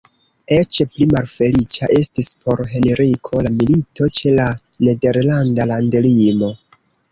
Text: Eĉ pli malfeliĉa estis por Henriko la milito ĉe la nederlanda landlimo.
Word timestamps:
Eĉ 0.55 0.77
pli 0.93 1.05
malfeliĉa 1.11 1.89
estis 1.97 2.31
por 2.45 2.63
Henriko 2.73 3.43
la 3.49 3.53
milito 3.59 4.09
ĉe 4.21 4.35
la 4.41 4.49
nederlanda 4.89 5.71
landlimo. 5.77 6.53